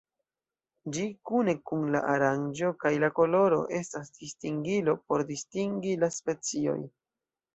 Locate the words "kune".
1.29-1.53